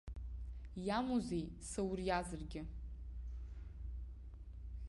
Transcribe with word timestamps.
Иамоузеи 0.87 1.45
сауриазаргьы. 1.69 2.61